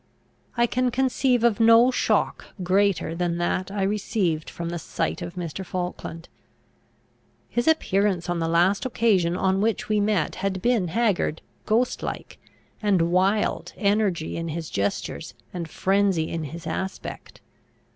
I 0.57 0.65
can 0.65 0.89
conceive 0.89 1.43
of 1.43 1.59
no 1.59 1.91
shock 1.91 2.45
greater 2.63 3.13
than 3.13 3.37
that 3.37 3.69
I 3.69 3.83
received 3.83 4.49
from 4.49 4.69
the 4.69 4.79
sight 4.79 5.21
of 5.21 5.35
Mr. 5.35 5.63
Falkland. 5.63 6.27
His 7.49 7.67
appearance 7.67 8.27
on 8.27 8.39
the 8.39 8.47
last 8.47 8.83
occasion 8.83 9.37
on 9.37 9.61
which 9.61 9.89
we 9.89 9.99
met 9.99 10.33
had 10.37 10.59
been 10.59 10.87
haggard, 10.87 11.43
ghost 11.67 12.01
like, 12.01 12.39
and 12.81 13.11
wild, 13.11 13.73
energy 13.77 14.37
in 14.37 14.47
his 14.47 14.71
gestures, 14.71 15.35
and 15.53 15.69
frenzy 15.69 16.29
in 16.31 16.45
his 16.45 16.65
aspect. 16.65 17.39